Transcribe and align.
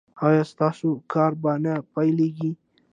ایا 0.27 0.43
ستاسو 0.51 0.89
کار 1.13 1.31
به 1.41 1.51
نه 1.63 1.73
پیلیږي؟ 1.93 2.51